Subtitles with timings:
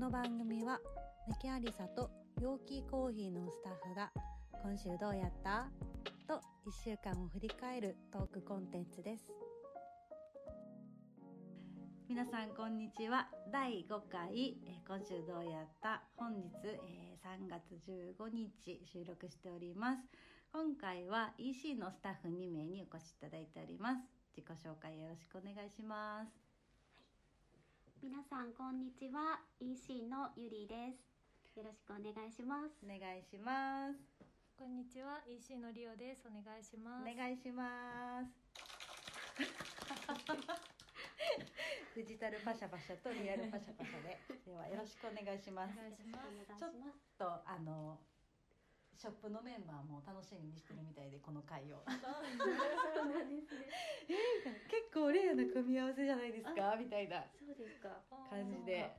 [0.00, 0.80] の番組は
[1.28, 2.10] メキアリサと
[2.40, 4.10] 陽気コーヒーのスタッフが
[4.62, 5.68] 今週どうやった
[6.26, 9.30] と1週間を振り返るトークコンテンツです。
[12.08, 13.28] 皆さんこんにちは。
[13.52, 16.02] 第5回、え今週どうやった？
[16.16, 20.02] 本日、え3月15日収録しております。
[20.50, 24.00] 今回は EC のスタッフ2名にお越しいただいております。
[24.34, 26.49] 自己紹介よろしくお願いします。
[28.00, 29.44] 皆さんこんにちは。
[29.60, 31.04] EC のゆりです。
[31.52, 32.80] よろしくお願いします。
[32.80, 34.00] お願いします。
[34.56, 35.20] こんにちは。
[35.28, 36.24] EC のリオです。
[36.24, 37.04] お願いしおます。
[37.04, 38.32] 願いします。
[41.94, 44.16] デジタルパシャパシャとリアルパシャパシャで。
[44.48, 45.76] ではよろしくお願いします。
[45.76, 46.24] お願いします。
[46.24, 48.00] お願いちょっしますとあの
[49.00, 51.80] ショップのメンバーも楽しみにしてるみたいでこの回を。
[51.88, 53.56] そうなんです。
[53.56, 53.64] ね
[54.68, 56.76] 結構レアな組み合わせじゃないですか？
[56.76, 57.88] みたいなそうですか。
[58.28, 58.92] 感じで。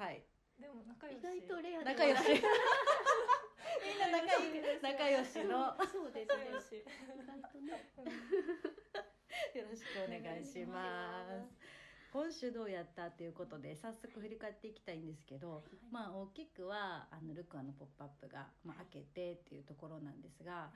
[0.00, 0.24] はい。
[0.58, 2.22] でも仲良し意外とレアで仲良し。
[3.84, 5.76] みんな仲いい仲良しの。
[5.92, 6.48] そうですね。
[7.20, 7.92] 意外とね。
[9.60, 11.73] よろしくお願いします。
[12.14, 20.70] 今週どうやったということで早速振り返っていきたいんですけど、まあ大きくはあのルクアのポップアップが、まあ、開けてっていうところなんですが、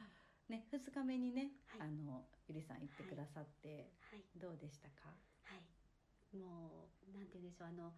[0.51, 1.87] ね2日目にね、はい。
[1.87, 4.27] あのゆりさん行ってくださって、はい。
[4.35, 5.15] どうでしたか？
[5.47, 5.63] はい。
[6.35, 7.95] もうなんて言うんでしょうあの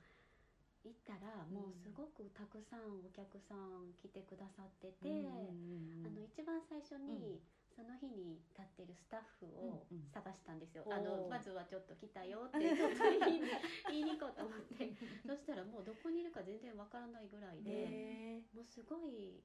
[0.84, 7.40] 行ったらもうすごくたくさんお客さん来てくださってて、うんうんうんあの一番最初に、
[7.80, 10.04] その日に立ってるスタッフをうんうん。
[10.12, 10.96] 探したんですよ、おー。
[10.96, 13.48] あのまずはちょっと来たよってちょっと言いに
[13.88, 14.92] 言いに行こうと思って。
[15.24, 19.40] そしたらもうどこにいるか全然わからないぐらいで、ねもうすごい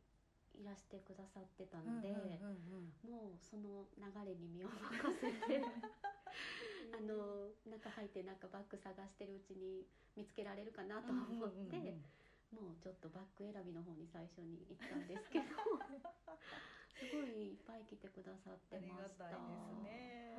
[0.52, 3.10] いらしてくださってたうんので、うんうん。
[3.10, 5.64] もうその流れに身を任せて
[6.92, 12.04] あの中入ってなんかバッグ探してるうちに見つけられるかなと思って、うんうんうん
[12.52, 12.68] うん。
[12.68, 15.46] もうちょっとバッグ選びの方に最初に行ったんですけど
[16.96, 20.36] すごいいっぱい来てくださってありがましたたいですね。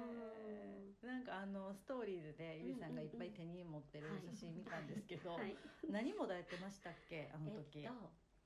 [1.05, 1.09] うん。
[1.09, 5.55] なんかあのストーリーズでゆりさんがいっぱい手に持ってる写真見たんですけど、はい、
[5.89, 7.31] 何もだやってましたっけ？
[7.33, 7.84] あのえっ時？
[7.84, 7.93] と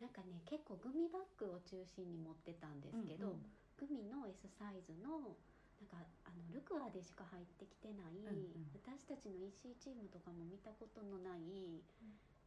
[0.00, 3.53] なんかね結構グミバッグを中心に持ってたんですけど、うんうん。
[3.78, 5.37] グミの S サイズの
[5.81, 8.69] なんかあのルクアでしか入ってきてない、んうん。
[8.75, 11.81] 私たちの EC チームとかも見たことのない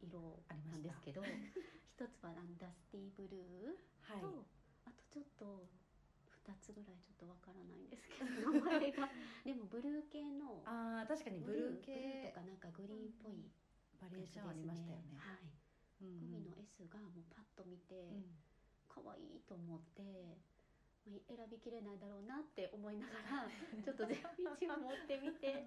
[0.02, 4.22] 色ありましたなんですけど一つはあのダスティーブルーはい。
[4.84, 5.68] と、あとちょっと
[6.44, 9.08] 2つぐらいちょっとわからないんですけど名前が。
[9.44, 12.32] でもブルー系のああ確かにブルー系。
[12.34, 13.50] とかなんかグリーンっぽい
[14.00, 15.16] バリエーションありましたよね。
[15.16, 15.38] はい、
[16.02, 16.20] うんうん。
[16.20, 18.38] グミの S がもうパッと見て、うん。
[18.88, 20.38] 可愛いと思って
[21.06, 23.48] まあ選びきれないだろうなって思いながら
[23.82, 25.66] ちょっと全部一応持ってみて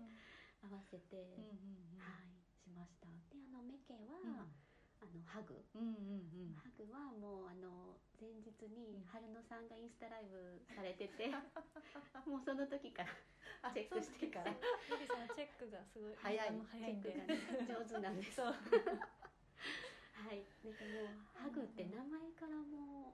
[0.62, 2.00] 合わせて、うんうん。
[2.00, 3.08] はいしました。
[3.30, 4.67] であのメケは、うん
[5.02, 5.54] あのハグ。
[5.76, 6.56] うんうんうん。
[6.56, 8.74] ハグはもうあの前日うん。
[8.98, 11.30] に春野さんがインスタライブされてて
[12.26, 13.10] もうその時から
[13.74, 14.52] チェックしてから
[14.90, 16.62] ゆりさんのチェックがすごい早い。
[16.72, 17.12] 早いんで。
[17.12, 18.42] チェックがね上手なんです。
[18.42, 21.08] はい、なんかもう
[21.38, 23.14] ハグって名前からも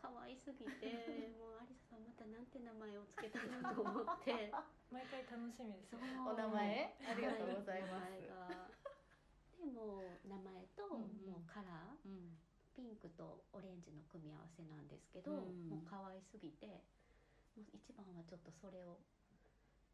[0.00, 0.72] 可愛すぎて
[1.38, 4.52] もうアリサさんまたなんて名前をつけたんだと思って。
[4.90, 5.94] 毎回楽しみです。
[5.96, 8.77] お名前ありがとうございます
[9.58, 10.86] でもう名前と
[11.26, 12.38] もうカラーうんうん
[12.78, 16.86] ピンクとオレンジの組み合わせなんですけど、うんもう可愛すぎて
[17.58, 19.02] もう一番はちょっとそれを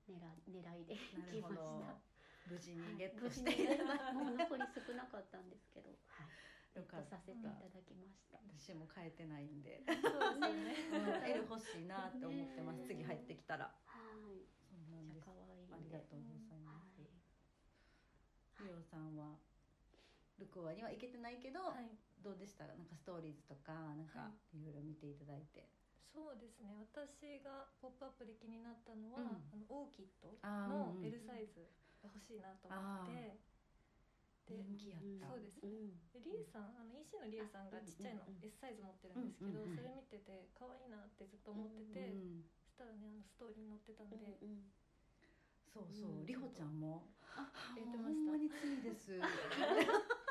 [0.04, 1.96] 狙狙いでな来ました。
[2.44, 3.80] 無事にゲットして、に
[4.12, 6.28] もう残り少なかったんですけど、はい、
[6.76, 8.36] ゲッよかったトさせていただきました。
[8.60, 12.84] 私も変えてないんで、そうですねうん L 欲しいなって思ってます。
[12.84, 13.72] 次入ってきたら。
[13.88, 13.96] は
[14.28, 15.24] い、そうなんです。
[15.24, 15.72] 可愛いんで。
[15.72, 17.08] ありがとうございますは
[18.60, 18.64] す。
[18.64, 19.40] リオさんは
[20.38, 21.90] ルクアには行けてないけど、はい。
[22.22, 22.66] どうでした？
[22.66, 24.64] なんかストーリーズとかなんかはい。
[24.64, 25.68] ろいろ見ていただいて、
[26.12, 26.74] そうですね。
[26.92, 29.26] 私が「ポップアップで気になったのは、うん。
[29.52, 31.60] あのオーキッドの L サイズ
[32.02, 33.38] が欲しいなと思って。
[34.44, 35.28] で人気やった。
[35.28, 35.58] そうです。
[35.62, 38.36] うん、でリエさんあの EC のリエさんがちっちゃいのあうんうん。
[38.36, 39.76] うん S サイズ持ってるんですけど、うんうんうん。
[39.76, 44.72] それ見てて可愛いなってずっと思ってて、うんそしたらねあのストーリーに載ってたんで、うんうん。
[45.72, 46.10] そうそう。
[46.20, 46.26] う、ん。
[46.26, 47.06] りほちゃんも。
[47.74, 48.20] 言ってました。
[48.20, 49.18] ほんまについです。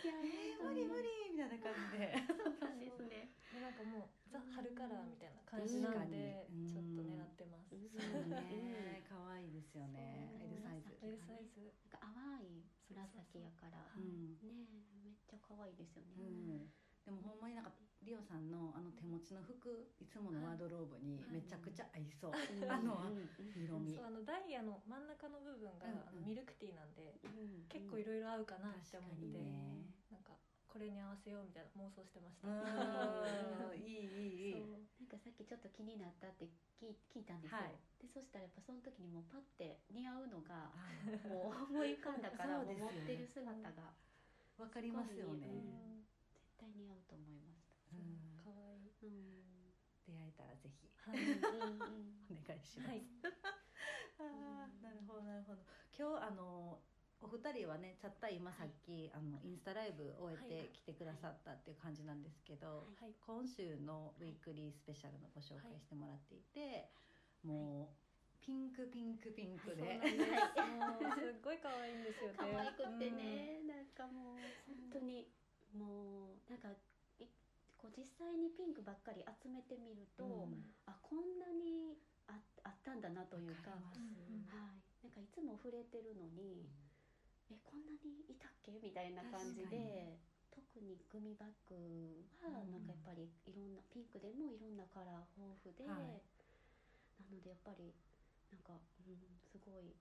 [0.00, 2.16] いやえー、無理無理みたいな感じで。
[2.26, 3.36] そうなんですね。
[3.52, 10.38] でなんかもうザ・春カラーみたいな感じなんでちょっと狙ってます、うんそうね、可愛いですよね。
[10.40, 10.96] L サイズ。
[11.02, 14.38] L サイズなんか淡い紫やからそううん。
[14.40, 16.24] ねえめっちゃ可愛いですよね。
[16.24, 16.70] うん。
[17.04, 19.68] でもほんまになんかリオさんのあの手持ちの服
[20.00, 22.64] いつものワードローブにめちゃくちゃ合いそう、うん。
[22.72, 23.94] あのうんうん色味。
[23.94, 26.08] そうあのダイヤの真ん中の部分が、うんうん。
[26.08, 29.84] あのミルクティーなんでうん結構いろいろ合うかなって思って、ね。
[30.10, 30.32] なんか
[30.66, 32.48] これに合わせようみたいな妄想してました。
[32.48, 33.76] うん。
[33.76, 34.52] いいいいいい。
[34.54, 34.70] そう。
[35.00, 36.46] なんかさっきちょっと気になったって
[36.80, 37.76] 聞い聞いたんですよ、はい。
[38.00, 42.74] でそしたらやっぱその時にもうパッて似合うのがあもう思い浮かんだからね。
[42.76, 43.92] 持ってる姿が。
[44.58, 45.58] わかりますよね、ううん。
[45.58, 47.49] ん絶対似合うと思いましたうん可愛いうん
[49.08, 50.90] 出会えたらぜひ。
[51.06, 51.16] はい。
[51.16, 53.04] うんうんお願いします、はい。
[54.20, 55.62] あーなるほどなるほど。
[55.96, 56.78] 今日あの
[57.20, 60.48] お二人はねチャッター今さっき、あのインスタライブ終えはい。
[60.68, 63.12] て来てくださったっていう感じなんですけど、はい。
[63.24, 66.88] 今週のウィークリースペシャルのご紹介してもらっていて、
[67.44, 71.12] もうピンクピンクピンクで、そうなんです。
[71.12, 72.40] もうすっごい可愛いんですよね。
[72.40, 74.40] 可愛くてね、なんかもう。
[74.92, 75.28] 本当に
[75.76, 76.76] もうなんかい
[77.80, 80.68] こう実際にピンクばっかり集めてみると、うん。
[80.84, 81.96] あこんなに
[82.28, 83.98] ああったんだなというかはい、
[85.02, 86.68] なんかいつも触れてるのに、
[87.48, 88.76] えこんなにいたっけ？
[88.84, 90.20] みたいな感じで
[90.52, 91.74] 特にグミバッグ
[92.44, 92.70] はうん。
[92.70, 96.20] なんかやっぱりいろんなピンクでもいろんなカラー豊富で、はい。
[97.18, 97.94] なのでやっぱり
[98.52, 98.76] なんか、
[99.08, 99.96] うん、すごい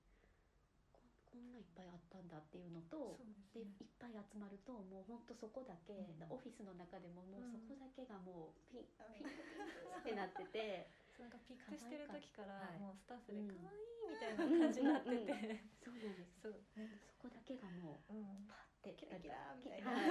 [1.40, 3.18] んないっぱいあったんだっていうのと
[3.54, 3.72] でね。
[3.80, 6.28] いっぱい集まるともうほんとそこだけ、うん。
[6.30, 7.52] オフィスの中でももううん。
[7.52, 10.88] そこだけがもうピン、ピンってなってて。
[11.20, 13.48] なんかピックしてる時からはいもうスタッフでうん。
[13.52, 16.40] 可愛いみたいな感じになってうんうんて、 そうなんです。
[16.42, 16.54] そう。
[16.80, 20.10] ね、そこだけがもううん、パッてキラキラみたいはない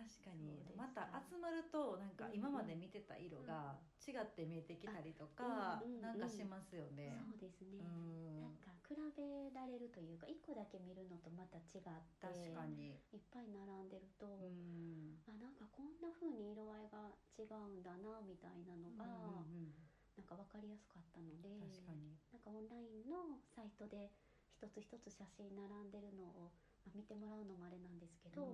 [0.00, 0.64] 確かに。
[0.72, 7.12] また集まるとなんか今まで見てた色が違って見えてきたりとか、うんうんなんかしますよね。
[7.28, 8.40] そうですね、うん。
[8.40, 12.96] なんか比べられるというか一個だけ見るのとまた違って確かに。
[13.12, 15.20] いっぱい並んでると、うん。
[15.28, 19.76] あなんかこんな風に色合いが違うんだなみたいなのが、うんうん
[20.18, 22.12] なんか分かりやすかったので確かに。
[22.28, 24.12] なんかオンラインのサイトで
[24.52, 26.52] 一つ一つ写真並んでるのを、
[26.84, 28.52] まあ、見てもらうのもあれなんですけど、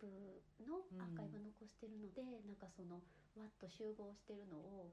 [0.00, 0.06] ブ
[0.64, 3.02] のアーカイブ残してるので、なんかその
[3.36, 4.90] わっと集合してるのを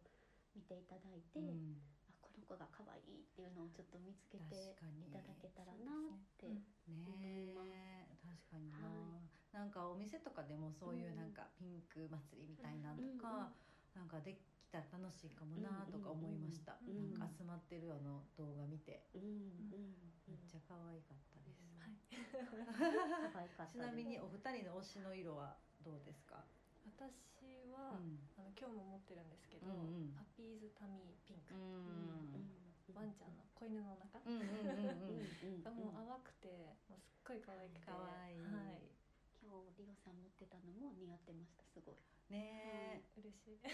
[0.54, 1.82] 見ていただいて、うん。
[2.10, 7.56] あこの子が可愛いっていうのをちょっと見つけ確ていただけたらなって、うんね。
[7.66, 8.70] え確かに。
[8.72, 9.22] な、は
[9.54, 13.52] なんかお店とかでもそういうなんかピンク祭りみたいなのとか、
[13.96, 17.20] なんかできたら楽しいかもなとか思いました、うんうんうん。
[17.20, 19.08] なんか集まってるあの動画見て。
[19.16, 19.30] うんうん
[19.72, 20.16] うん。
[20.28, 21.35] めっちゃ可愛かった
[23.34, 26.42] 可愛かったちなみにお二人の推しの色はどうですか、
[26.98, 28.20] 私は、うん。
[28.38, 30.18] あの今日も持ってるんですけど、うんうん。
[30.18, 32.66] パピーズタミーピンク、うん。
[32.94, 37.90] ワンちゃんの子犬の中、うんうんうんうんがもう淡くてもうすっごい可愛くて。
[37.90, 38.42] 可愛い。
[38.46, 38.86] はい、
[39.42, 41.98] 今日リオさん持ってたのも似合ってましたすごい。
[42.30, 43.22] ねえ。
[43.22, 43.62] 嬉しい。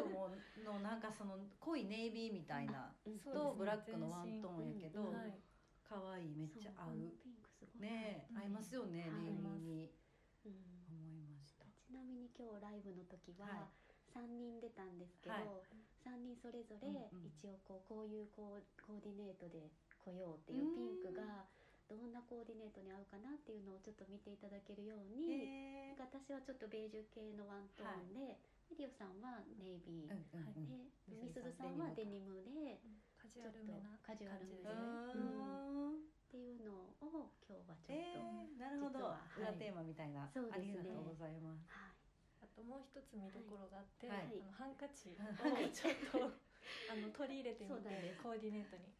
[0.00, 0.32] 服も
[0.64, 2.94] のなんかその濃いネイビーみたいな。
[3.32, 5.16] とブラックのワントーンやけど、うん。
[5.16, 5.32] はい。
[5.32, 5.49] 全
[5.90, 7.18] 可愛いめっちゃ合う。
[7.18, 9.26] ピンクすごいね合いますよね、はい。
[9.26, 9.90] ネイビーに。
[10.46, 10.54] うん。
[10.86, 11.66] 思いました。
[11.82, 13.74] ちなみに今日ライブの時はは
[14.14, 15.50] 3人出たんですけど、はい。
[16.06, 17.34] 3人それぞれうんうん。
[17.34, 19.66] 一応こうこういうこうコーディネートで
[19.98, 21.50] 来ようっていうピンクが
[21.90, 28.38] どんなコーディネートに合うかなっていうのをちょっと見ていただけるように、私はちょっとベージュ系のワントーンで、
[28.78, 30.70] リオさんはネイビー、うんうんうん。
[30.70, 34.74] でみみすずさんはデニムでカジちょっとュアルめなカジュアルめでう感
[35.06, 36.02] じですーん。
[36.02, 39.14] っていうのを今日はちょっと、えー、なるほど。
[39.38, 40.34] 裏テーマみたいな、ね。
[40.34, 41.66] ありがとうございます。
[41.70, 41.94] はい。
[42.42, 44.26] あともう一つ見どころがあって、はい。
[44.26, 46.26] あのハンカチをはいちょっと
[46.90, 48.90] あの取り入れてみてコーディネートに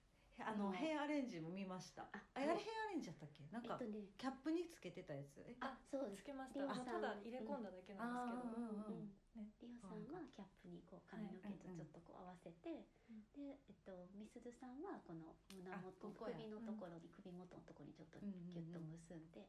[0.46, 0.72] あのうん。
[0.72, 2.02] ヘアアレンジも見ました。
[2.12, 3.44] あああれヘアアレンジやったっけ？
[3.52, 4.06] なんか、えっとね。
[4.16, 5.40] キャップにつけてたやつ？
[5.40, 5.56] え？
[5.60, 6.22] あそうです。
[6.22, 8.64] つけましリオさんたあただ入れ込んだだけなんですけど、うん。
[8.64, 9.48] うんうんね。
[9.60, 13.22] リオさんはキャップにこう髪の毛とちょっとこう合わせて、うん。
[13.32, 19.46] で、えっと、みすずさんはこの胸あ元ここや首のところに、首元のところにちょっとうんうんうんギュッと結んで,、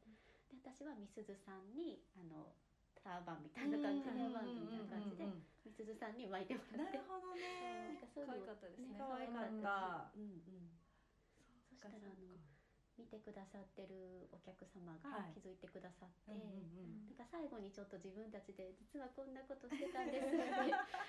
[0.51, 2.53] で私はみすずさんにあの
[3.03, 10.80] ターバンみたいな感じでヘアバンドみたいな感じでうんうんうんみすずさんに巻いてもらってなるほどなんねかそういうの可愛かったですね可愛かったうんうんそ
[11.89, 12.37] したらあの
[12.99, 15.33] 見てくださってるお客様はい。
[15.33, 20.37] が気づいてくださって、うんうんなんか最後にちょっと自分たちで実はこんなことしてたんですっ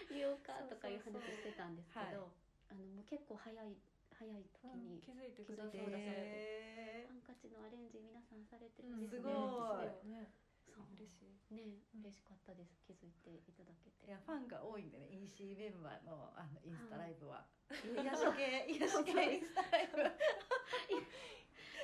[0.08, 2.32] て言おうかとかいう話してたんですけどは
[2.72, 2.72] い。
[2.72, 3.76] あのもう結構早い
[4.16, 7.08] 早い時うんに、気づいてくださって。
[7.08, 9.32] ハンカチのアレンジ皆さんされてるうんんですね、すごい。
[9.32, 10.30] そうね。
[10.72, 10.84] そう。
[10.96, 11.54] 嬉しい。
[11.54, 12.00] ねうん。
[12.06, 12.78] 嬉しかったです。
[12.86, 14.06] 気づいていただけて。
[14.06, 20.02] ーいやファンが多いんでね EC メンバーのあのインスタライブは、癒し系癒し系インスタライブ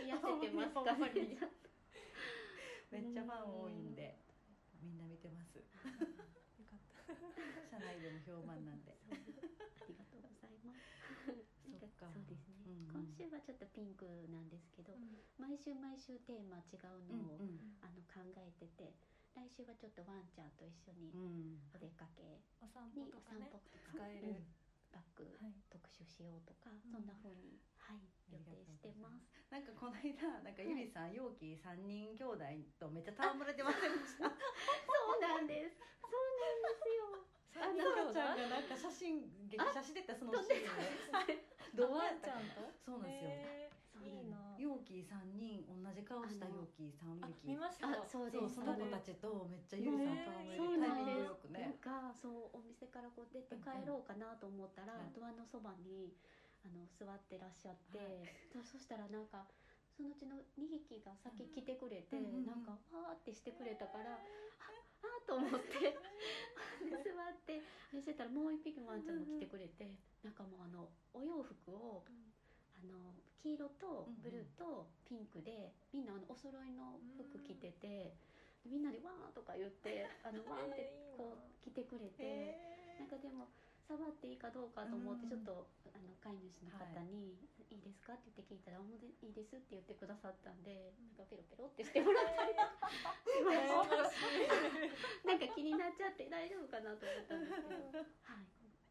[0.04, 0.82] 癒せてますか
[2.90, 4.16] めっちゃファン多いんで、
[4.80, 5.56] みんな見てます。
[5.58, 5.64] よ
[6.64, 7.14] かった。
[7.68, 8.96] 社内でも評判なんで。
[9.10, 9.16] あ
[9.88, 10.22] りがとう。
[10.22, 10.80] ございます。
[11.78, 12.08] そっか。
[12.12, 13.04] そうですね、うんうん。
[13.04, 15.20] 今週はちょっとピンクなんですけど、うん。
[15.36, 18.96] 毎週毎週テーマ違ううんのを、うんあの考えてて
[19.36, 21.60] 来週はちょっとワンちゃんと一緒にうん。
[21.74, 22.40] お出かけ。
[22.60, 23.46] お散歩におとかね。
[23.52, 24.42] 散歩とか、使える、
[24.90, 25.54] バッグはい。
[25.70, 26.90] 特集しようとか、うん。
[26.90, 28.00] そんな風にはい
[28.32, 29.28] 予定してます。
[29.50, 32.38] なんかこの間なんかゆりさん、容器三人兄弟
[32.78, 34.28] とめっちゃ戯れてませんでした？
[34.28, 34.36] そ
[35.16, 35.76] うなんです。
[36.04, 37.24] そうなんですよ。
[37.52, 40.68] 三人さらちゃんがなんか写真激写してたそのシーて
[41.24, 41.44] ンで。
[41.74, 42.38] どうワやった？
[42.38, 47.48] ンちゃんとそうなんですよへそうーいいな容器三人同じ顔したあの容器三あ匹。
[47.50, 51.28] 見ましたあそうですそうその子たちとめっちゃゆりさんと戯れてそうタイミング。
[51.28, 51.60] よくね。
[51.60, 56.14] なんかそうお店からこう出て帰ろうかなと思ったら、うんドアのそばに
[56.64, 59.46] あの座ってらっしゃって、はいそうそしたらなんか
[59.98, 62.46] そのうちの2匹が先来てくれて、うんうんうん。
[62.46, 65.90] なんかわーってしてくれたから、ああと思ってで
[67.02, 67.58] 座って
[67.90, 69.90] してたらもう1匹ワンちゃんも来てくれて、
[70.22, 72.06] なんかもうあのお洋服を
[72.78, 73.10] あの
[73.42, 78.14] 黄色とブルーとピンクでみんなあのお揃いの服着てて、
[78.64, 83.00] みんなでわーとか言ってあのわーってこう着てくれて、へー。
[83.00, 83.48] なんかでも
[83.88, 85.66] 触っていいかどうかと思ってうんちょっと、
[85.96, 87.40] あの飼い主の方に、
[87.72, 88.12] い、いですか？
[88.12, 94.12] って言って聞いたら「もうでいいです」って言ってくださったんでなんかペロペロってしてもらったりとかしまし
[95.24, 95.24] た。
[95.28, 98.36] なんか気になっちゃって大丈夫かなと思ったんですけど「は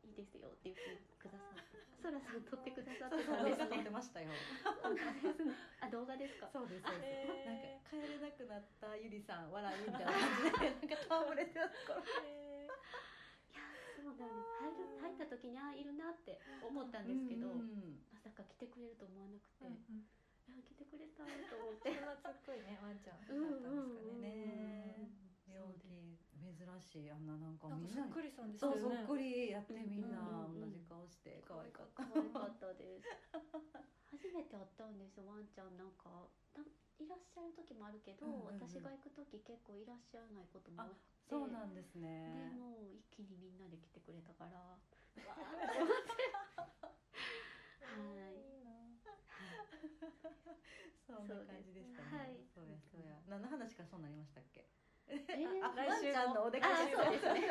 [0.04, 3.90] いいいですよ」って言ってくださってそらさん撮ってくださってたんです撮ってね。
[3.90, 4.30] ましたよ。
[4.64, 5.54] そうなんですね。
[5.82, 6.50] あ動画ですか？
[6.54, 7.06] そうですそうです。
[7.06, 12.04] へーなんか帰れなくなったゆりさん笑いみたいな感じでなんか戯れてたところ。
[14.08, 14.56] そうなんです。
[14.62, 21.92] 入る入った時にあいるなって思ったんですけど、うんまさか来てくれると思わなくて、ーうんうん来てくれたと思って。
[21.92, 25.12] 人懐っこいね ワンちゃんだったうんんですかね。
[26.58, 28.96] 珍しいあんななんかみんなそっくりさんでしたそよね。
[28.96, 32.04] うそっくりやってみんなうんうんうん同じ顔して可愛かった。
[32.06, 33.08] 可愛かったです。
[34.10, 36.62] 初めて会ったんですよワンちゃんなんかた
[37.00, 41.02] いらっしゃる時もあるけど、うんうんうん私が行く時結構いらっしゃらないことも多くて。
[41.30, 42.52] そうなんですでね。
[42.58, 44.78] もう一気にみんなで来てくれたから。
[47.82, 48.00] は
[48.32, 48.36] い。
[48.36, 48.72] いいな。
[51.06, 52.18] そんな感じでしたね。
[52.18, 53.16] はいそうやそうや。
[53.28, 54.66] 何の話からそうなりましたっけ？
[55.08, 57.48] えーあ、来週のお出かあけそうですね。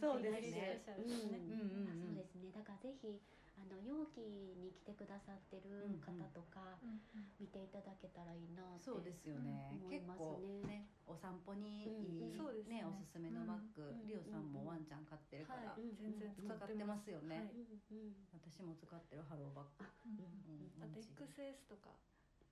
[0.00, 2.50] そうですねうんうんうんうんそうですね。
[2.52, 3.20] だからぜひ
[3.56, 4.18] あの容器
[4.58, 7.00] に来てくださってる方とか、うん
[7.40, 8.84] 見ていただけたらいいなって。
[8.86, 9.74] そうですよね。
[9.82, 12.80] うん結構ねね、お散歩にいいうんそうですね。
[12.80, 13.92] ねおすすめのバッグう。
[13.92, 14.06] ん。
[14.06, 15.74] リオさんもワンちゃん飼ってるから。
[15.76, 17.10] 全然使ってます。
[17.10, 17.36] よね。
[17.36, 17.50] はい。
[17.50, 18.14] うんうん。
[18.32, 19.84] 私も使ってるハローバッグ。
[20.06, 20.82] うんうん。
[20.82, 21.90] あと XS とか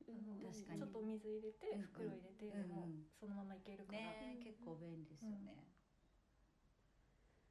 [0.03, 0.81] 確かに。
[0.81, 1.83] ちょっとお水入れてうん。
[1.83, 2.69] 袋入れてうん。
[2.69, 3.99] もうそのままいけるから。
[3.99, 5.72] ね結構便利ですよね。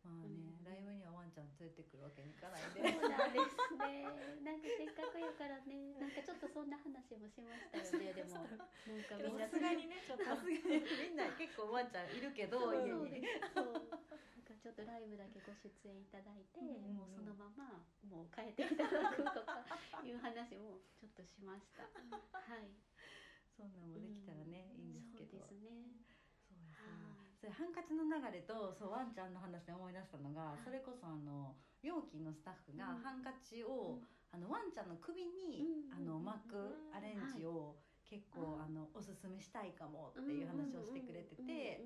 [0.03, 2.79] まあね、うんライブにはワンちゃん連れてくるわけにいかないんで。
[2.79, 4.07] そうなんですね。
[4.41, 8.13] なんかせっかくやからね、なんかちょっとそんな話もしましたよね。
[8.13, 13.27] でも、なんかみんなさすがにねちょっとさすがにみんな結構ワンちゃんいるけどそう家に。
[13.53, 13.73] そう。
[13.73, 19.65] なんかちょっとライブだけご出演いただいて、うんうんうんもうそのままもう帰っていただくとか
[20.03, 21.83] いう話もちょっとしました。
[22.33, 22.71] はい。
[23.57, 25.37] そんなんもできたらね、いいんですけど。
[25.39, 26.10] そうですね。
[27.41, 30.61] それハンカチの流れとそうワンちゃんの話で思い出したのが、はい。
[30.61, 33.01] それこそあの容器のスタッフがうん。
[33.01, 34.05] ハンカチを、うん。
[34.29, 35.97] あのワンちゃんの首に、うん。
[35.97, 38.69] あの巻くうんアレンジを結構、はい。
[38.69, 41.81] あのおすすめしたいかもっていう話をしてくれてて、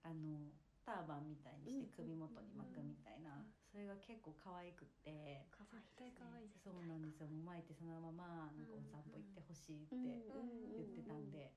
[0.00, 0.48] あの
[0.88, 2.08] ターバンみたいにしてうん。
[2.08, 3.52] 首元に巻くみたいな、うん。
[3.68, 5.44] それが結構可愛くって。
[5.52, 6.16] 可愛い。
[6.16, 7.28] 可愛いそうなんですよ。
[7.28, 11.52] もう巻いてそのままなんかお散歩行ってほしいって言ってたんで、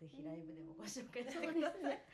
[0.00, 1.84] ぜひライブでもご紹介してください。
[1.84, 2.04] ね。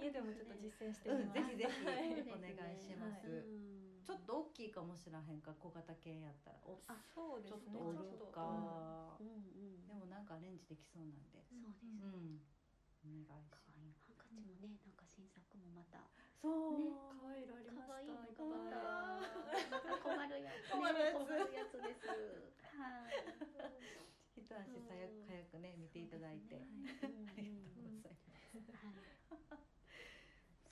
[0.00, 1.34] 家でもちょっと実践してみうん、ます。
[1.34, 3.26] ぜひぜひはいそうですねお願いします。
[3.26, 7.50] うんちょっと大きいかもしらへんか小型犬やったらおあそうですね。
[7.50, 7.98] ちょっとおる
[8.32, 9.86] かう、んうん。
[9.86, 12.00] でもなんかアレンジできそうなんで、そうですね。
[12.00, 12.40] うん、
[13.04, 15.98] お願いし可ま愛いハンカチもね、なんか新作もまた
[16.40, 16.40] す。
[16.40, 16.88] そう、ね
[17.20, 18.00] 可愛い色ありました。
[18.00, 19.20] いのがぱ
[19.70, 22.06] また困るやつ、困るやつ困るやつです。
[24.60, 24.70] はい。
[24.70, 26.64] 一足早く早くね見ていただいて、はい
[27.08, 28.08] うんありがとうございます。
[29.50, 29.60] はい。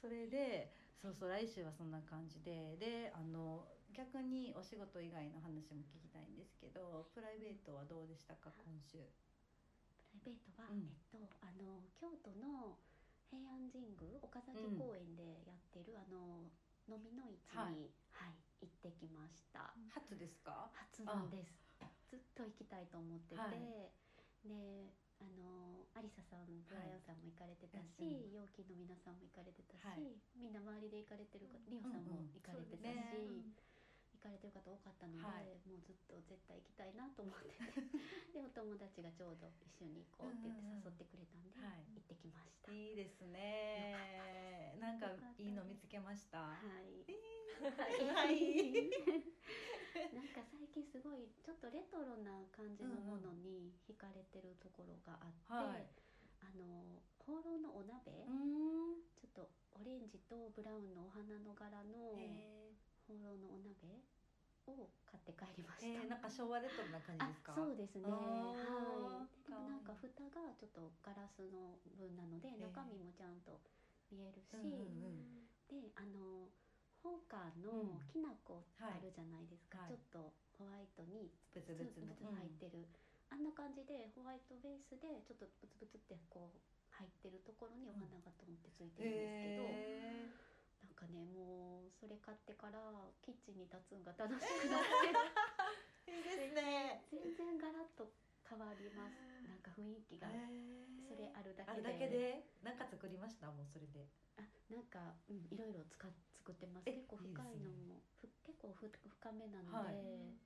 [0.00, 12.78] それでそうそう来週はそんな感じでであの逆にお仕事以外の話も聞きたいんですけどプライベートはどうでしたか今週プライベートは、うんえっとあの京都の
[13.30, 16.48] 平安神宮岡崎公園でやってる、あの
[16.88, 17.90] 飲みの市に、ははいい、
[18.60, 19.74] 行ってきました。
[19.90, 20.70] 初ですか？
[20.74, 21.65] 初なんです。
[22.16, 23.60] ずっと行きたいと思ってて、はい。
[24.48, 28.32] であのアリサさんブライアンさんも行かれてたし、うん。
[28.32, 30.16] 陽気の皆さんも行かれてたし、はい。
[30.36, 31.70] みんな周りで行かれてる方、うん。
[31.70, 33.56] リオさんも行かれてたし、うんうん。
[34.16, 35.44] 行かれてる方多かったので、はい。
[35.68, 37.80] もうずっと絶対行きたいなと思ってて
[38.32, 40.76] でお友達がちょうど一緒に行こうって言ってうんうん。
[40.76, 41.84] うん誘ってくれたんで、はい。
[41.96, 42.72] 行ってきました。
[42.72, 44.76] いいですね。
[44.80, 45.08] なんか
[45.38, 46.38] いいの見つけました？
[46.40, 47.04] はい。
[48.12, 48.90] はい
[50.76, 55.88] 近すごいちょっとレトロな感じのものに惹かれてるところがあって、はい。
[56.44, 59.00] あの放浪のお鍋、うん。
[59.16, 62.76] ちょっとオレンジとブラウンのお花の柄のえ
[63.08, 64.04] 放浪のお鍋
[64.68, 66.04] を買って帰りまーした。
[66.04, 67.56] えーなんか昭和レトロな感じあですか？
[67.56, 68.04] そうですね。
[68.04, 68.20] は
[68.52, 68.60] い。
[68.60, 69.72] でかわいい。
[69.72, 72.68] なんか蓋がちょっとガラスの分なのでえー。
[72.68, 73.64] 中身もちゃんと
[74.12, 76.46] 見えるし、うんうんであの
[77.02, 77.96] ホーカーうん。
[77.96, 79.88] のきな粉あるじゃないですか、はい。
[79.88, 82.00] ちょっとホワイトにブツブツ。
[82.00, 82.86] 入ってる、
[83.30, 86.58] あんな感じでホワイトベースでちょっとブツブツってこう
[86.96, 90.32] 入ってるところにお花がトンってついてるんですけど、へ
[90.82, 92.80] なんかねもうそれ買ってから
[93.20, 97.04] キッチンに立つんが楽しくなっー いいですね。
[97.10, 98.08] て全然ガラッと
[98.48, 99.14] 変わります。
[99.44, 100.28] なんか雰囲気が、
[101.08, 101.72] それあるだけで。
[101.72, 102.44] あるだけで？
[102.62, 103.50] なんか作りました？
[103.50, 104.06] もうそれで。
[104.38, 106.10] あなんか、うん、いろいろ使っ
[106.46, 106.86] 作ってます。
[106.86, 110.38] え結構深いのもふ結構ふ深めなので、はい。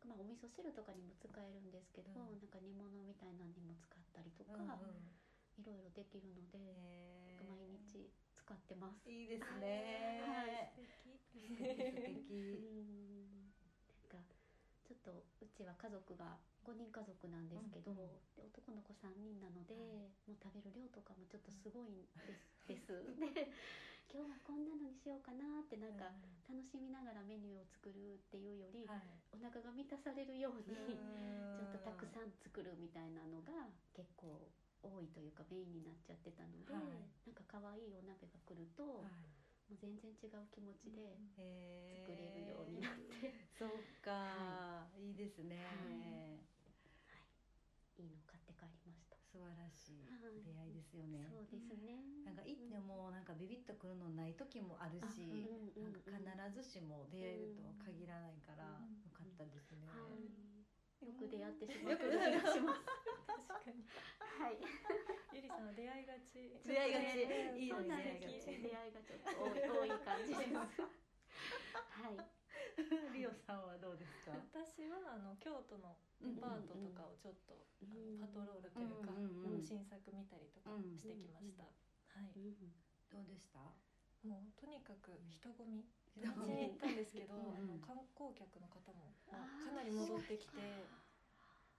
[0.00, 2.40] なんかまあお味噌汁とかにも使えるんですけど、うん。
[2.40, 5.12] なんか煮物みたいなのにも使ったりとか、うんうん。
[5.60, 8.08] いろいろできるので、毎日
[8.40, 9.04] 使ってます。
[9.04, 10.72] いいですね。
[10.72, 12.24] 素敵素敵。
[12.32, 13.52] うん。
[14.12, 14.24] なんか
[14.84, 18.08] ちょっとうちは家族が5人家族なんですけど、うんうん。
[18.36, 20.12] で男の子3人なので、はい。
[20.26, 22.64] もう食べる量とかもちょっとすごいんです。
[22.68, 22.86] です。
[23.34, 23.50] で
[24.12, 26.12] 今日はこんなのにしようかなってなんか
[26.44, 29.08] 楽しみながらメニューを作るっていうより、はい。
[29.32, 30.76] お腹が満たされるように、
[31.56, 34.52] ちちょっとたくさん作るみたいなのが結構
[34.84, 37.08] 多いというかメインになっちゃってたので、はい。
[37.24, 39.08] なんか可愛いお鍋が来ると、も
[39.72, 41.40] う全然違う気持ちで作
[42.04, 43.70] 作れるようになって、そう
[44.04, 45.56] か、い、いですね、
[47.96, 49.16] いいの買って帰りました。
[49.32, 50.44] 素晴らしいはい。
[50.44, 52.04] 出会いですよね、そうですね。
[52.28, 60.20] なんか行ってもなんかビビッとくるのない時もあるし、あうんうんうんなんか必ずしも出会えるとは限らないからうんよかったですね、はい、
[61.08, 62.84] よく出会ってしまよくう気がします。
[63.24, 63.88] 確かに。
[64.36, 64.60] はい。
[65.32, 66.52] ゆりさんは出会いがち。
[66.60, 67.16] 出会いがち。
[67.24, 67.56] ね。
[67.56, 68.32] いいそうなん出会いがち。
[68.32, 68.46] です。
[68.46, 70.52] 出会いがちょっと多い多い感じです。
[70.60, 72.41] はい。
[73.12, 74.32] リオさんはどうですか？
[74.32, 81.70] 私はあの京都のデパートとかをちょっと、あのパトロールというか、うんう新作見たりとかうんしてきました、は
[82.26, 82.32] い。
[82.36, 82.72] うん
[83.10, 83.58] どうでした？
[84.26, 85.84] もうとにかく人混み。
[86.14, 90.84] 人土日に行ったんですけど、あの観光客の方もかなり戻ってきて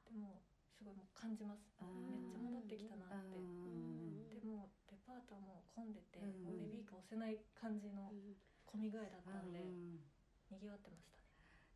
[0.06, 0.42] でも
[0.76, 1.62] すごいもう感じます。
[1.82, 3.16] めっちゃ戻ってきたなって。
[3.38, 9.60] うんでもデパートはもう混んでて、うんベビーカー押せない感じのうん混み具合だったんで、
[10.54, 11.24] うんにぎわってましたね。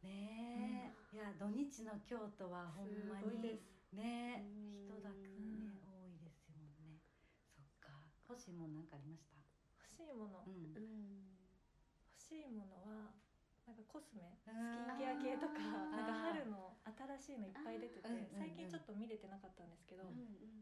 [0.03, 3.59] ねえ、いや土日の京都はほんまに
[3.91, 4.85] ねうん。
[4.85, 6.99] 人だけね多いですよね。
[7.55, 7.89] そっか。
[8.29, 9.37] 欲しいもんなんかありました？
[9.79, 10.73] 欲しいもの、うん。
[10.75, 11.39] うん。
[12.11, 13.16] 欲しいものは
[13.67, 15.60] なんかコスメスキうんンケア系とか
[15.91, 16.71] なんか春の
[17.19, 20.08] 新しいのいっぱい出てて最近ちょっと見れてなかったんですけど、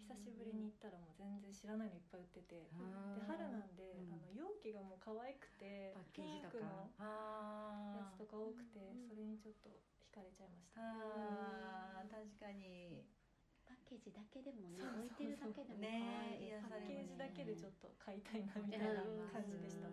[0.09, 4.09] 久しぶりに行ったらもう全然知らないのいっぱい売ってて、で春なんで、うん。
[4.09, 9.69] あの容器がもう可愛くてパッケージとピンクかのあやつとか多くてうんそれにちょっと
[10.01, 13.05] 惹かれちゃいました、あー確かに。
[13.65, 16.61] パッケージだけでもね置いてるだけでも可ね。
[16.69, 19.01] パッケージだけでちょっと買いたいなみたいな
[19.33, 19.89] 感じでした、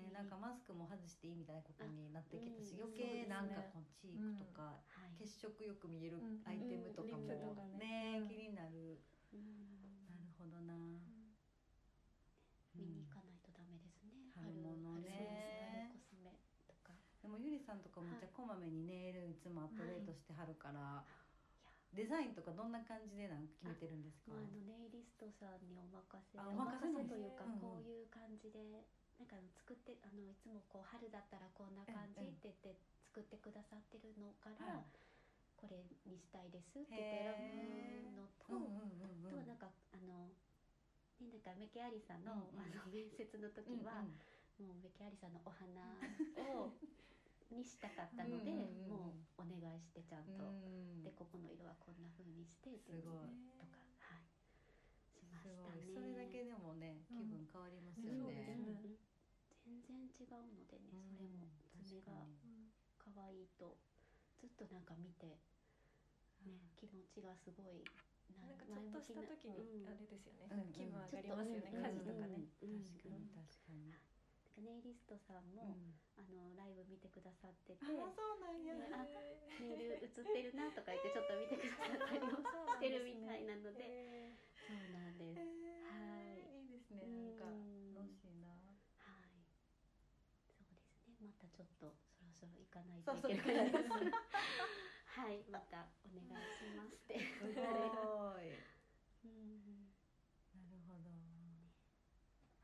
[0.00, 2.90] ねなんかマスクも外していいみたいなことになってきたしうん。
[2.90, 6.40] 余計なんかこうチークとかはい血色よく見えるうん。
[6.48, 7.28] アイテムとかも
[7.76, 9.04] ね気になる。
[9.32, 10.08] うん。
[10.08, 10.74] なるほどな。
[12.74, 14.32] 見に行かないとダメですね。
[14.32, 14.72] 春物
[15.04, 15.92] ね。
[15.92, 16.32] 春コスメ
[16.64, 16.96] とか。
[17.20, 21.04] でもゆりさんとかめっちゃこまめにネイルいつもアップデートしてはるから
[21.92, 24.32] デザインとかどんな感じでなんか決めてるんですか？
[24.32, 26.00] あのネイリストさんにお任
[26.32, 26.38] せ。
[26.38, 28.86] あおお任せというか、こういう感じで。
[29.20, 32.40] なんか作ってあのいつもこう春だったらこんな感じうんうん。
[32.40, 34.88] って言って作ってくださってるのから、はい。
[35.60, 37.36] これにしたいですって選
[38.08, 39.44] ぶのと、うんうんうんうん。
[39.44, 40.32] となんかあの
[41.20, 42.64] ねなんかメケアリさんの,、うんうん。
[42.64, 44.08] あの面接の時は、
[44.56, 45.68] もうメケアリさんのお花
[46.56, 46.72] を
[47.52, 51.04] にしたかったので、うんうんうんもうお願いしてちゃんと、うん。
[51.04, 53.28] でここの色はこんな風にしてすごい。
[53.60, 54.24] とかはい。
[55.12, 55.84] しましたね。
[55.84, 55.92] い。
[55.92, 58.56] それだけでもねうん気分変わりますよね
[59.70, 61.46] 全然違うのでね、それも。
[61.46, 63.78] うん爪がうん可愛いと。
[64.40, 65.26] ずっとなんか見て
[66.46, 67.84] ね、気持ちがすごい
[68.40, 73.92] なんかちょっとした時にあれですよね、うん気分上がりますよね、家事とかね、うん確かに確かに、
[74.64, 75.76] ネイリストさんも、
[76.16, 79.04] あのライブ見てくださってて、あそうなんや、ねあ
[79.60, 85.40] ネイル映ってるなとか言ってちょっと見てくださったりもしてるみたいなので、そうなんです。
[85.92, 86.00] は
[86.32, 86.40] い。
[86.64, 87.44] いいですねなんか
[88.00, 88.48] 楽しいな
[89.04, 89.44] はい。
[90.48, 91.16] そうですね。
[91.20, 91.92] またちょっと
[92.40, 93.84] そろ行かないといけないです。
[95.12, 97.20] はい、 またお願いしますって。
[97.20, 97.52] すご
[98.40, 98.56] い。
[99.24, 99.92] うん。
[100.56, 101.12] なるほど。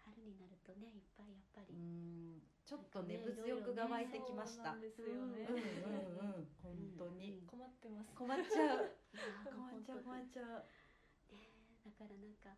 [0.01, 1.75] 春になるとね、いっぱいやっぱり。
[1.75, 2.43] うん。
[2.65, 8.13] ちょっとね物欲が湧いてきました、そうなんですよね、うんうんうん本当に、困ってます。
[8.17, 8.97] 困っちゃう。
[9.45, 10.67] 困っちゃう困っちゃう。
[11.31, 11.53] ね
[11.85, 12.51] だからなんか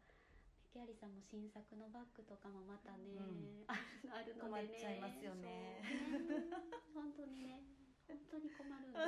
[0.68, 3.64] メキアリさんも新作のバッグとかもまたね、うん。
[3.72, 3.72] あ
[4.04, 5.80] るあるの困っでねちゃいますよね。
[6.92, 7.64] 本当にね。
[8.04, 9.00] 本当に困るんで。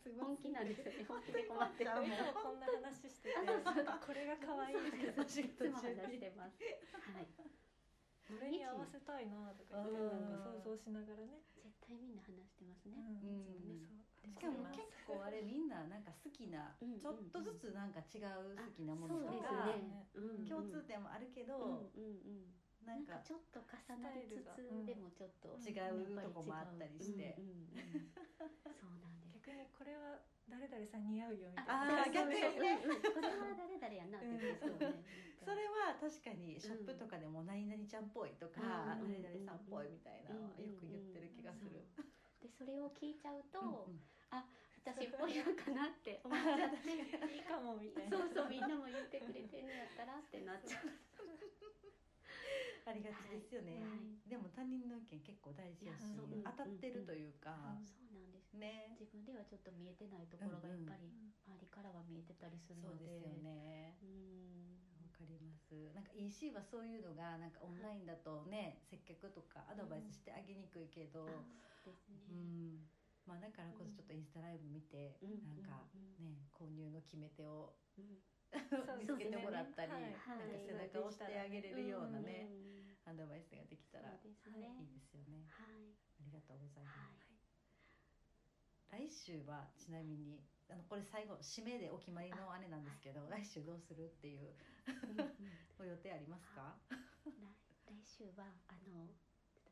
[0.00, 1.04] す 本気なんですよね。
[1.04, 3.36] 本気で困ってるこんな話してて。
[3.36, 4.88] これが可愛い。
[4.88, 6.64] ってお仕いつも話してます。
[6.64, 7.28] はい。
[8.24, 13.28] これに合わせたいなとか言ってなんか想像しながらね、絶対みんな話してますね、うん。
[13.28, 13.84] うん。
[13.84, 22.86] そうしかも結構あれみんななんか好きな、うんちょっとずつなんか違う好きなものとか、ね、うん共通点もあるけど、うんうんうん。
[22.86, 27.36] なんんかちょっと重なりつつでもちょっと違うとこもあったりして。
[27.38, 29.40] うんうんうんそうなんです。
[29.40, 32.40] 逆にこれは誰々さん似合うよみたいあなー逆に。
[32.40, 35.04] ねうんうんこれは誰々やなって言ってそうね。
[35.44, 38.60] それは確かにショップとかでも何々ちゃんっぽいとか、
[39.00, 41.84] うん何々さんっぽいみたいなのはよく言ってる気がする。
[42.40, 44.00] でそれを聞いちゃうと、うんうん。
[44.80, 46.88] 私っぽいのかなって思っちゃって。
[47.36, 48.16] いいかもみたいな。
[48.16, 50.88] そうそうみんなも言ってくれてんのやったらってなっちゃう。
[52.88, 54.00] ありがちですよね、はい。
[54.24, 56.24] でも他人の意見結構大事やしう。
[56.42, 58.54] 当たってるというか、そうなんです。
[58.56, 58.96] ね。
[58.98, 61.12] 自分ではちょっと見えてないところがやっぱり
[61.44, 63.04] 周りからは見えてたりするので。
[63.04, 63.98] そうですよね。
[64.00, 64.80] うん。
[65.04, 65.92] わかります。
[65.92, 71.28] なんか EC はそういうのがなんかオンラインだとね接客とかアドバイスしてあげにくいけど、
[71.88, 72.20] ね。
[72.28, 72.88] うん
[73.26, 78.18] まあ、だからこそちょっとインスタライブ見て、うんなんかうんね購入の決め手をうん
[78.98, 80.18] 見つけてもらったり、はいなんか
[80.66, 82.70] 背中を押してあげれるようなね、うんうん
[83.06, 84.12] アドバイスができたら。
[84.12, 85.46] いいですよね。
[85.48, 85.96] はい。
[86.20, 86.98] ありがとうございます。
[88.92, 89.08] はい。
[89.08, 94.54] 来週はちなみにあのこれ最後締めでお決まりのあれなんですけど、来週どうするっていう
[94.86, 95.34] うんうん
[95.78, 96.76] ご予定ありますか？
[97.24, 97.32] 来
[97.86, 99.08] 来週はあの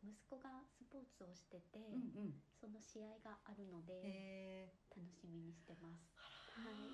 [0.03, 2.43] 息子がスポーツをしてて、うんうん。
[2.61, 6.15] その試合があるのでえ楽しみにしてます。
[6.57, 6.93] はい。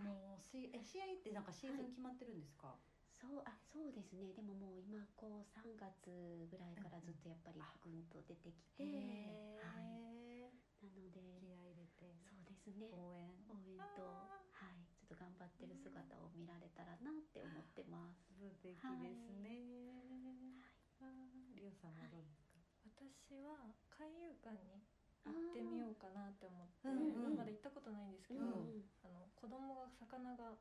[0.00, 2.76] ー、もうしえ試合ってなんかシーズン決まってるんですか？
[3.10, 4.32] そうあそうですね。
[4.34, 8.86] でももう今こう3月ぐらいからずっとやっぱりぐんと出てきて、へ
[9.56, 10.06] はい。
[10.44, 10.52] え。
[10.82, 12.88] なので気合い入れてそうですね。
[12.92, 13.34] 応援。
[13.48, 14.02] 応援と
[14.50, 18.32] はいちょっと頑張ってる姿を見られたらなって思ってます。
[18.38, 20.75] 素敵ですね。
[21.00, 22.56] あーリオさんはどうですか？
[22.96, 24.82] 私は海遊館に
[25.26, 26.92] 行ってみようかなって思って、うん
[27.32, 27.36] うん。
[27.36, 30.54] まだ行ったことないんですけど、うんあの子供が魚が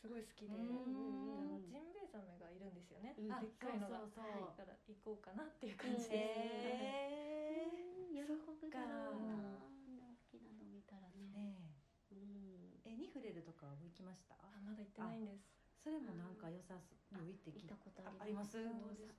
[0.00, 3.28] すごい好きで、うんあのジンベエザメがいるんですよね、うん。
[3.40, 4.10] でっかいのがそう。
[4.14, 6.14] そうそうだから行こうかなっていう感じです、へ
[8.12, 9.10] 喜ぶだろうそっかな。
[9.98, 11.32] 大きなの見たらーね。
[11.32, 11.74] ね
[12.12, 12.78] うん。
[12.84, 14.36] え、えに触れるとかは行きました？
[14.40, 15.53] あまだ行ってないんです
[15.84, 17.28] それもなんか良さそう。
[17.28, 18.56] 行ってき行ったことああります？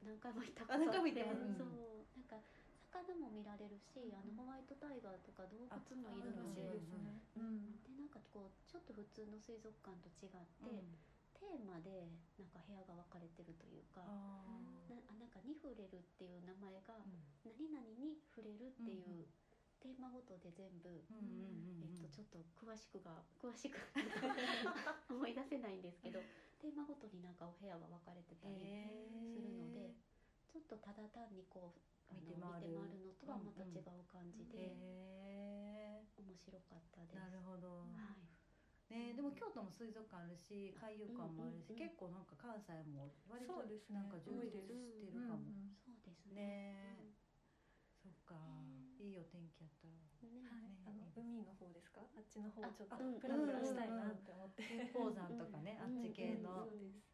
[0.01, 0.65] 何回も行った。
[0.65, 1.45] 何回も行ってます。
[1.45, 1.53] うん。
[1.53, 1.69] そう
[2.17, 2.41] なんか
[2.89, 10.33] 魚も見られるし、あのホワイトタイガーとか動物もいるので、ね、うんでなんかこうちょっと普通の水族館と違っ
[10.65, 10.97] て、うん。
[11.37, 12.09] テーマで
[12.41, 14.09] なんか部屋が分かれてるというか、あ
[14.89, 16.97] なあなんかに触れるっていう名前が、
[17.45, 19.44] 何々に触れるっていう、うんうん
[19.85, 20.89] テーマごとで全部。
[20.89, 21.85] うんうんうんうん。
[21.85, 23.77] えっと、ちょっと詳しくが 詳しく
[25.13, 26.17] 思い出せないんですけど
[26.57, 28.57] テーマごとになんかお部屋が分かれてたり
[29.29, 29.93] するので
[30.49, 31.75] ちょっとただ単にこ
[32.09, 32.73] う見て回る。
[32.73, 37.13] のとはまた違う感じでへ面白かったです。
[37.13, 37.85] ーなるほど。
[37.85, 37.85] は
[38.89, 38.93] い。
[38.93, 41.89] ねでも京都も水族館あるし海遊館もあるし、うんうんうん。
[41.89, 43.95] 結構なんか関西も割とそうですね。
[43.95, 45.37] なんか充実してるかも。
[45.37, 46.33] うんそうですね。
[46.33, 47.13] ね。
[48.01, 49.93] そっか、ねいいお天気やったら。
[49.93, 50.49] うんね。
[50.49, 50.73] はい。
[50.73, 52.01] ね、あの海の方ですか？
[52.01, 57.05] あっちの方あちょっとあうんプラプラしたいなって思って、鉱山とかね、あっち系の、そうです。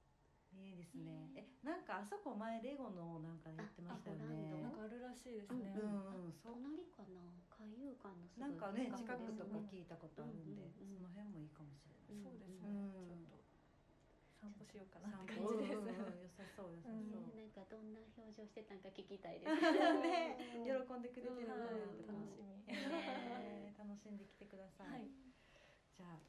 [0.55, 1.31] いいですね。
[1.35, 4.51] ねえ、なんかあそこ前レゴのなんかやってましたよね。
[4.51, 6.55] あなんかあるらしいですね、うんうん、そう。
[6.55, 7.19] 隣かな？
[7.47, 10.95] 海遊館のすぐなんかね、近近くとか聞いたことあるんで、うんうんうん。
[10.95, 12.23] その辺もいいかもしれない。
[12.23, 13.03] そうですね、うん。
[13.03, 13.40] ちょっと
[14.41, 15.53] 散歩しようかな散って歩。
[15.53, 16.97] 感じです、うんうん良さそう良さそう。
[16.97, 19.53] ねなんかどんな表情してたんか聞きたいです。
[20.01, 25.09] ね、喜んでくれてるかなはいとか楽しみ、えー楽楽しんできてください、はい。
[25.93, 26.19] じゃあ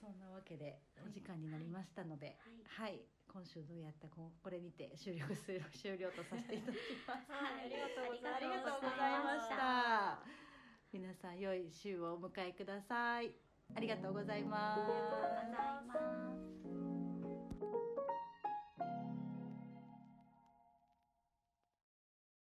[0.00, 2.36] そんなわけでお時間になりましたので
[2.68, 2.90] はい。
[2.92, 7.30] はい、今週どうやったここれにて終了する 終了とさせていただきます。
[7.32, 7.64] はい。
[7.64, 10.22] ありがとうございますありがとうございました。
[10.92, 13.34] 皆さん良い週をお迎えください。
[13.74, 14.76] ありがとうございま
[15.82, 17.03] す